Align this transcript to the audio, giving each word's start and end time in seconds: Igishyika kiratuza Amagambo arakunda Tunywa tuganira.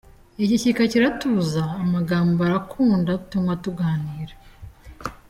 Igishyika 0.43 0.81
kiratuza 0.91 1.63
Amagambo 1.83 2.39
arakunda 2.47 3.11
Tunywa 3.29 3.55
tuganira. 3.63 4.35